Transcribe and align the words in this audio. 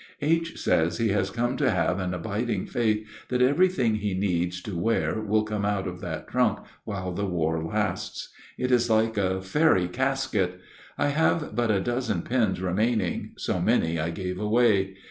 H. 0.19 0.57
says 0.59 0.97
he 0.97 1.09
has 1.09 1.29
come 1.29 1.57
to 1.57 1.69
have 1.69 1.99
an 1.99 2.11
abiding 2.15 2.65
faith 2.65 3.05
that 3.27 3.43
everything 3.43 3.93
he 3.97 4.15
needs 4.15 4.59
to 4.63 4.75
wear 4.75 5.21
will 5.21 5.43
come 5.43 5.63
out 5.63 5.85
of 5.87 6.01
that 6.01 6.27
trunk 6.27 6.57
while 6.85 7.11
the 7.11 7.27
war 7.27 7.63
lasts. 7.63 8.29
It 8.57 8.71
is 8.71 8.89
like 8.89 9.15
a 9.15 9.43
fairy 9.43 9.87
casket. 9.87 10.59
I 10.97 11.09
have 11.09 11.55
but 11.55 11.69
a 11.69 11.79
dozen 11.79 12.23
pins 12.23 12.59
remaining, 12.59 13.33
so 13.37 13.59
many 13.61 13.99
I 13.99 14.09
gave 14.09 14.39
away. 14.39 14.95